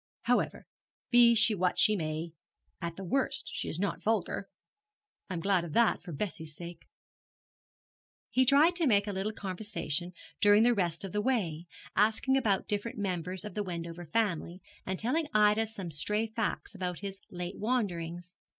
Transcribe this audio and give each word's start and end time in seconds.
However, 0.23 0.65
be 1.11 1.35
she 1.35 1.53
what 1.53 1.77
she 1.77 1.95
may, 1.95 2.31
at 2.81 2.95
the 2.95 3.03
worst 3.03 3.51
she 3.53 3.69
is 3.69 3.77
not 3.79 4.01
vulgar. 4.01 4.49
I 5.29 5.35
am 5.35 5.41
glad 5.41 5.63
of 5.63 5.73
that, 5.73 6.01
for 6.01 6.11
Bessie's 6.11 6.55
sake.' 6.55 6.87
He 8.31 8.43
tried 8.43 8.75
to 8.77 8.87
make 8.87 9.05
a 9.05 9.13
little 9.13 9.31
conversation 9.31 10.13
during 10.39 10.63
the 10.63 10.73
rest 10.73 11.03
of 11.05 11.11
the 11.11 11.21
way, 11.21 11.67
asking 11.95 12.35
about 12.35 12.67
different 12.67 12.97
members 12.97 13.45
of 13.45 13.53
the 13.53 13.61
Wendover 13.61 14.07
family, 14.07 14.59
and 14.87 14.97
telling 14.97 15.27
Ida 15.35 15.67
some 15.67 15.91
stray 15.91 16.25
facts 16.25 16.73
about 16.73 17.01
his 17.01 17.19
late 17.29 17.59
wanderings. 17.59 18.33